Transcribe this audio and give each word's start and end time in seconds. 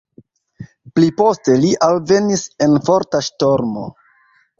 Pliposte 0.99 1.57
li 1.65 1.69
alvenis 1.87 2.45
en 2.67 2.73
forta 2.87 3.21
ŝtormo. 3.29 3.85